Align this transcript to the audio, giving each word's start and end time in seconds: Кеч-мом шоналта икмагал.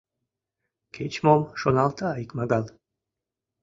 Кеч-мом 0.95 1.41
шоналта 1.59 2.09
икмагал. 2.23 2.65